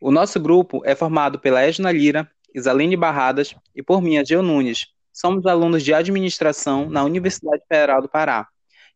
[0.00, 4.88] O nosso grupo é formado pela Edna Lira, Isaline Barradas e por mim, Geo Nunes.
[5.10, 8.46] Somos alunos de administração na Universidade Federal do Pará.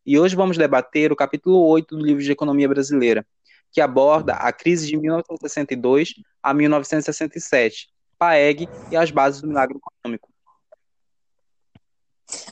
[0.05, 3.25] E hoje vamos debater o capítulo 8 do livro de Economia Brasileira,
[3.71, 6.13] que aborda a crise de 1962
[6.43, 7.89] a 1967,
[8.19, 10.29] PAEG e as bases do milagre econômico.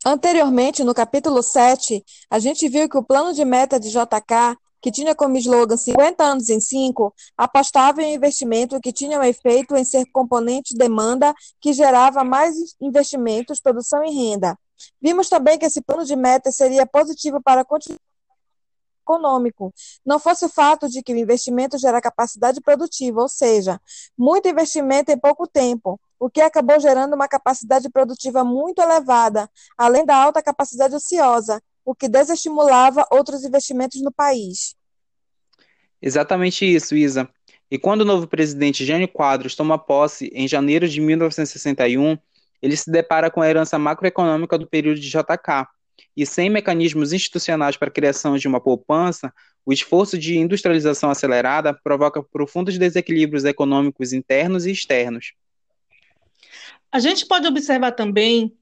[0.04, 4.92] Anteriormente, no capítulo 7, a gente viu que o plano de meta de JK que
[4.92, 9.76] tinha como slogan 50 anos em 5, apostava em investimento que tinha o um efeito
[9.76, 14.58] em ser componente demanda que gerava mais investimentos, produção e renda.
[15.02, 18.08] Vimos também que esse plano de meta seria positivo para continuidade
[19.08, 19.74] econômico,
[20.06, 23.80] não fosse o fato de que o investimento gera capacidade produtiva, ou seja,
[24.18, 30.06] muito investimento em pouco tempo, o que acabou gerando uma capacidade produtiva muito elevada, além
[30.06, 34.76] da alta capacidade ociosa, o que desestimulava outros investimentos no país.
[36.02, 37.30] Exatamente isso, Isa.
[37.72, 42.18] E quando o novo presidente Jânio Quadros toma posse em janeiro de 1961,
[42.62, 45.66] ele se depara com a herança macroeconômica do período de JK.
[46.16, 49.34] E sem mecanismos institucionais para a criação de uma poupança,
[49.66, 55.32] o esforço de industrialização acelerada provoca profundos desequilíbrios econômicos internos e externos.
[56.92, 58.54] A gente pode observar também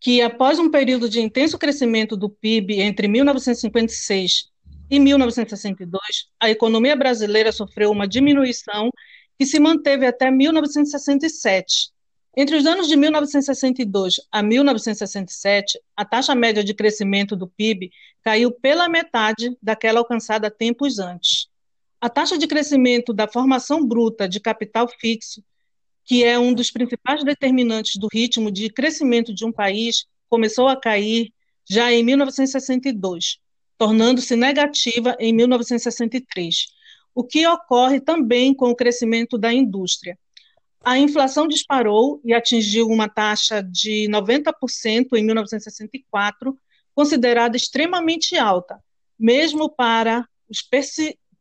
[0.00, 4.48] que, após um período de intenso crescimento do PIB entre 1956
[4.90, 6.02] e 1962,
[6.40, 8.90] a economia brasileira sofreu uma diminuição
[9.38, 11.90] que se manteve até 1967.
[12.36, 17.90] Entre os anos de 1962 a 1967, a taxa média de crescimento do PIB
[18.22, 21.48] caiu pela metade daquela alcançada tempos antes.
[22.00, 25.42] A taxa de crescimento da formação bruta de capital fixo
[26.10, 30.74] que é um dos principais determinantes do ritmo de crescimento de um país, começou a
[30.74, 31.32] cair
[31.70, 33.38] já em 1962,
[33.78, 36.66] tornando-se negativa em 1963,
[37.14, 40.18] o que ocorre também com o crescimento da indústria.
[40.84, 46.58] A inflação disparou e atingiu uma taxa de 90% em 1964,
[46.92, 48.82] considerada extremamente alta,
[49.16, 50.60] mesmo para os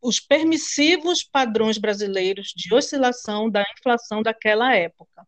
[0.02, 5.26] os permissivos padrões brasileiros de oscilação da inflação daquela época.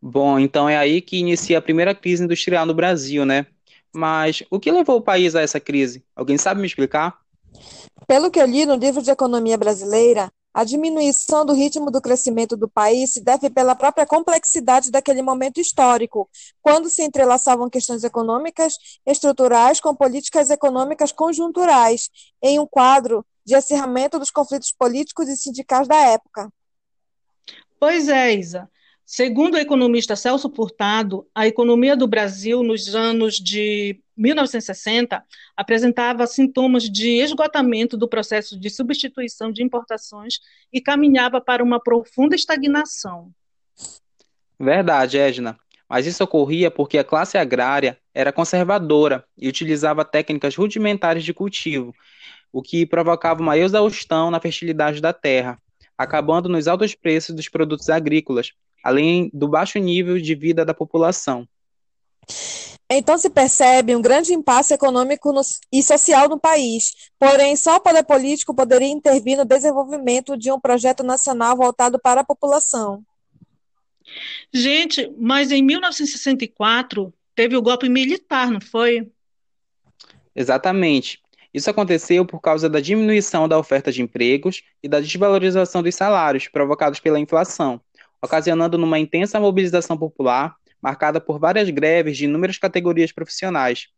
[0.00, 3.46] Bom, então é aí que inicia a primeira crise industrial no Brasil, né?
[3.92, 6.04] Mas o que levou o país a essa crise?
[6.16, 7.18] Alguém sabe me explicar?
[8.06, 12.56] Pelo que eu li no livro de Economia Brasileira, a diminuição do ritmo do crescimento
[12.56, 16.28] do país se deve pela própria complexidade daquele momento histórico,
[16.60, 18.74] quando se entrelaçavam questões econômicas
[19.06, 22.10] estruturais com políticas econômicas conjunturais,
[22.42, 26.52] em um quadro de acirramento dos conflitos políticos e sindicais da época.
[27.78, 28.68] Pois é, Isa.
[29.06, 35.24] Segundo o economista Celso Furtado, a economia do Brasil nos anos de 1960
[35.56, 42.36] apresentava sintomas de esgotamento do processo de substituição de importações e caminhava para uma profunda
[42.36, 43.32] estagnação.
[44.58, 45.58] Verdade, Edna.
[45.88, 51.92] Mas isso ocorria porque a classe agrária era conservadora e utilizava técnicas rudimentares de cultivo,
[52.52, 55.58] o que provocava uma exaustão na fertilidade da terra,
[55.96, 58.52] acabando nos altos preços dos produtos agrícolas,
[58.84, 61.48] além do baixo nível de vida da população.
[62.92, 65.42] Então se percebe um grande impasse econômico no,
[65.72, 70.58] e social no país, porém só o poder político poderia intervir no desenvolvimento de um
[70.58, 73.04] projeto nacional voltado para a população.
[74.52, 79.08] Gente, mas em 1964 teve o golpe militar, não foi?
[80.34, 81.20] Exatamente.
[81.54, 86.48] Isso aconteceu por causa da diminuição da oferta de empregos e da desvalorização dos salários
[86.48, 87.80] provocados pela inflação
[88.22, 93.88] ocasionando numa intensa mobilização popular, marcada por várias greves de inúmeras categorias profissionais.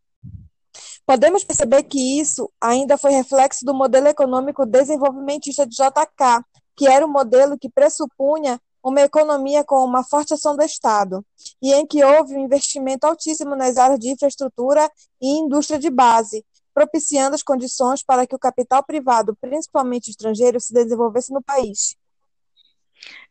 [1.05, 6.43] Podemos perceber que isso ainda foi reflexo do modelo econômico desenvolvimentista de JK,
[6.75, 11.25] que era um modelo que pressupunha uma economia com uma forte ação do Estado,
[11.61, 14.89] e em que houve um investimento altíssimo nas áreas de infraestrutura
[15.21, 20.73] e indústria de base, propiciando as condições para que o capital privado, principalmente estrangeiro, se
[20.73, 21.95] desenvolvesse no país.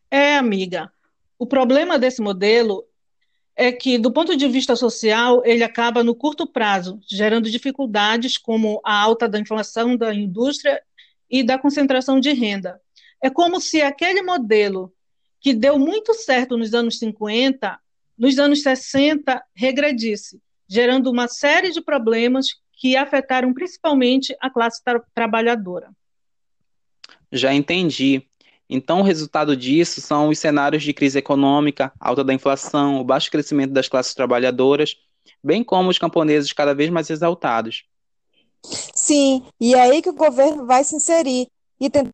[0.09, 0.91] É, amiga.
[1.37, 2.85] O problema desse modelo
[3.55, 8.81] é que, do ponto de vista social, ele acaba no curto prazo, gerando dificuldades como
[8.83, 10.81] a alta da inflação da indústria
[11.29, 12.79] e da concentração de renda.
[13.21, 14.91] É como se aquele modelo
[15.39, 17.79] que deu muito certo nos anos 50,
[18.17, 25.01] nos anos 60, regredisse, gerando uma série de problemas que afetaram principalmente a classe tra
[25.13, 25.91] trabalhadora.
[27.31, 28.27] Já entendi.
[28.69, 33.29] Então, o resultado disso são os cenários de crise econômica, alta da inflação, o baixo
[33.29, 34.95] crescimento das classes trabalhadoras,
[35.43, 37.85] bem como os camponeses cada vez mais exaltados.
[38.95, 41.47] Sim, e é aí que o governo vai se inserir
[41.79, 42.11] e tentar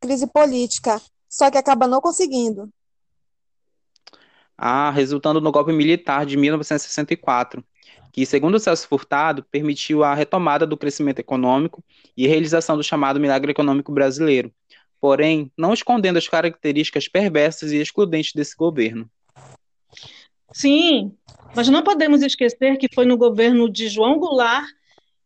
[0.00, 2.68] crise política, só que acaba não conseguindo.
[4.56, 7.64] Ah, resultando no golpe militar de 1964,
[8.12, 11.82] que, segundo Celso Furtado, permitiu a retomada do crescimento econômico
[12.16, 14.52] e a realização do chamado milagre econômico brasileiro,
[15.04, 19.06] porém não escondendo as características perversas e excludentes desse governo.
[20.50, 21.12] Sim,
[21.54, 24.64] mas não podemos esquecer que foi no governo de João Goulart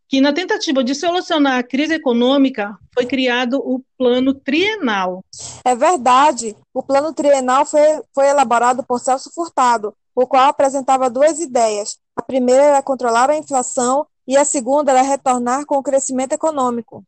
[0.09, 5.25] que, na tentativa de solucionar a crise econômica, foi criado o Plano Trienal.
[5.65, 11.39] É verdade, o Plano Trienal foi, foi elaborado por Celso Furtado, o qual apresentava duas
[11.39, 11.99] ideias.
[12.17, 17.05] A primeira era controlar a inflação e a segunda era retornar com o crescimento econômico.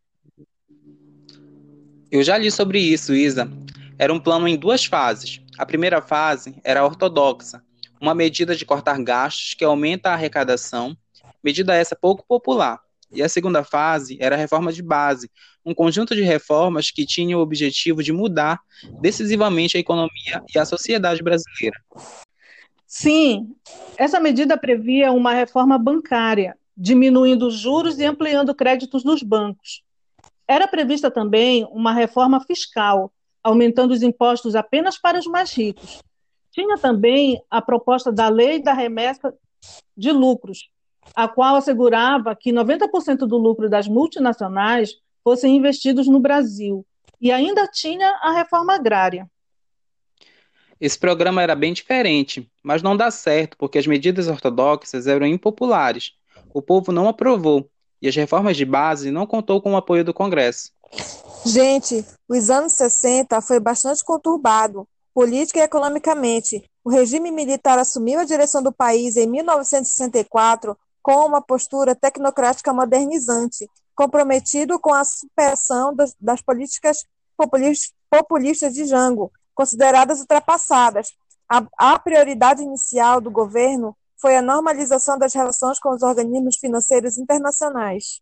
[2.10, 3.48] Eu já li sobre isso, Isa.
[3.96, 5.40] Era um plano em duas fases.
[5.56, 7.62] A primeira fase era ortodoxa,
[8.00, 10.96] uma medida de cortar gastos que aumenta a arrecadação,
[11.44, 12.80] medida essa pouco popular.
[13.12, 15.30] E a segunda fase era a reforma de base,
[15.64, 18.58] um conjunto de reformas que tinha o objetivo de mudar
[19.00, 21.76] decisivamente a economia e a sociedade brasileira.
[22.86, 23.54] Sim,
[23.96, 29.84] essa medida previa uma reforma bancária, diminuindo os juros e ampliando créditos dos bancos.
[30.50, 36.02] Era prevista também uma reforma fiscal, aumentando os impostos apenas para os mais ricos.
[36.50, 39.32] Tinha também a proposta da lei da remessa
[39.96, 40.68] de lucros,
[41.14, 46.84] a qual assegurava que 90% do lucro das multinacionais fossem investidos no Brasil.
[47.20, 49.30] E ainda tinha a reforma agrária.
[50.80, 56.14] Esse programa era bem diferente, mas não dá certo porque as medidas ortodoxas eram impopulares.
[56.52, 57.70] O povo não aprovou
[58.00, 60.70] e as reformas de base não contou com o apoio do Congresso.
[61.44, 66.64] Gente, os anos 60 foi bastante conturbado, política e economicamente.
[66.84, 73.68] O regime militar assumiu a direção do país em 1964 com uma postura tecnocrática modernizante,
[73.94, 77.04] comprometido com a supressão das, políticas
[78.10, 81.08] populistas de Jango, consideradas ultrapassadas.
[81.76, 88.20] A prioridade inicial do governo foi a normalização das relações com os organismos financeiros internacionais.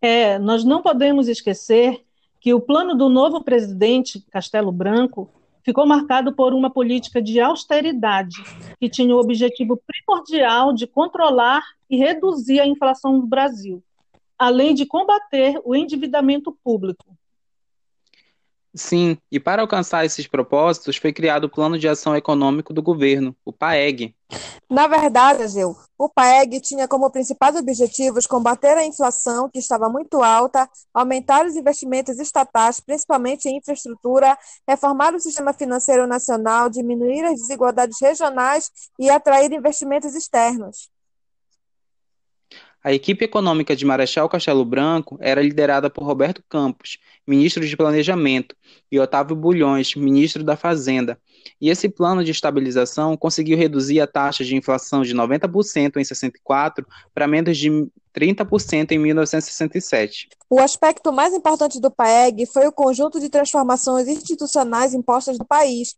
[0.00, 2.04] É, nós não podemos esquecer
[2.40, 5.28] que o plano do novo presidente Castelo Branco
[5.64, 8.36] ficou marcado por uma política de austeridade,
[8.78, 13.82] que tinha o objetivo primordial de controlar e reduzir a inflação no Brasil,
[14.38, 17.04] além de combater o endividamento público.
[18.76, 23.34] Sim, e para alcançar esses propósitos foi criado o Plano de Ação Econômico do Governo,
[23.42, 24.14] o PAEG.
[24.68, 30.22] Na verdade, Ageu, o PAEG tinha como principais objetivos combater a inflação, que estava muito
[30.22, 34.36] alta, aumentar os investimentos estatais, principalmente em infraestrutura,
[34.68, 40.90] reformar o sistema financeiro nacional, diminuir as desigualdades regionais e atrair investimentos externos.
[42.86, 48.54] A equipe econômica de Marechal Castelo Branco era liderada por Roberto Campos, ministro de Planejamento,
[48.92, 51.18] e Otávio Bulhões, ministro da Fazenda.
[51.60, 56.86] E esse plano de estabilização conseguiu reduzir a taxa de inflação de 90% em 64
[57.12, 57.68] para menos de
[58.14, 60.28] 30% em 1967.
[60.48, 65.96] O aspecto mais importante do PAEG foi o conjunto de transformações institucionais impostas no país,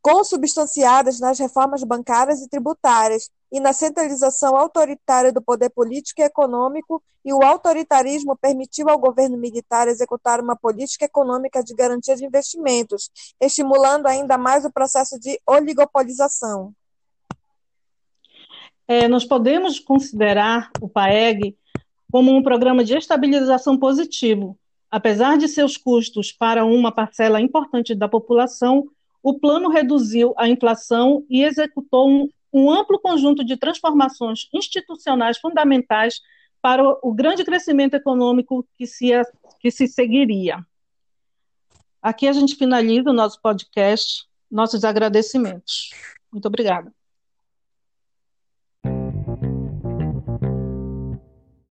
[0.00, 7.02] consubstanciadas nas reformas bancárias e tributárias e na centralização autoritária do poder político e econômico,
[7.24, 13.10] e o autoritarismo permitiu ao governo militar executar uma política econômica de garantia de investimentos,
[13.40, 16.72] estimulando ainda mais o processo de oligopolização.
[18.86, 21.56] É, nós podemos considerar o PAEG
[22.10, 24.58] como um programa de estabilização positivo.
[24.90, 28.88] Apesar de seus custos para uma parcela importante da população,
[29.22, 36.20] o plano reduziu a inflação e executou um, um amplo conjunto de transformações institucionais fundamentais
[36.60, 39.10] para o, grande crescimento econômico que se,
[39.60, 40.64] que se seguiria.
[42.02, 44.28] Aqui a gente finaliza o nosso podcast.
[44.50, 45.90] Nossos agradecimentos.
[46.32, 46.92] Muito obrigada.